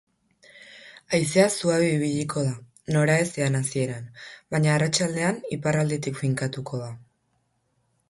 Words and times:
Haizea 1.17 1.45
suabe 1.55 1.89
ibiliko 1.97 2.45
da, 2.47 2.55
noraezean 2.97 3.61
hasieran, 3.61 4.11
baina 4.57 4.75
arratsaldean 4.79 5.41
iparraldetik 5.59 6.23
finkatuko 6.25 6.85
da. 6.87 6.93